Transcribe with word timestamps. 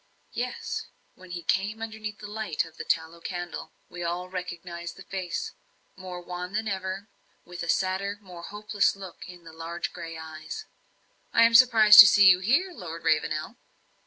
Yes; 0.33 0.87
when 1.13 1.29
he 1.29 1.43
came 1.43 1.79
underneath 1.79 2.17
the 2.17 2.25
light 2.27 2.65
of 2.65 2.77
the 2.77 2.83
one 2.85 2.89
tallow 2.89 3.21
candle, 3.21 3.71
we 3.87 4.01
all 4.01 4.29
recognized 4.29 4.97
the 4.97 5.03
face 5.03 5.51
more 5.95 6.19
wan 6.19 6.53
than 6.53 6.67
ever 6.67 7.07
with 7.45 7.61
a 7.61 7.69
sadder 7.69 8.13
and 8.13 8.21
more 8.21 8.41
hopeless 8.41 8.95
look 8.95 9.19
in 9.29 9.43
the 9.43 9.53
large 9.53 9.93
grey 9.93 10.17
eyes. 10.17 10.65
"I 11.31 11.43
am 11.43 11.53
surprised 11.53 11.99
to 11.99 12.07
see 12.07 12.27
you 12.31 12.39
here, 12.39 12.71
Lord 12.73 13.03
Ravenel." 13.03 13.57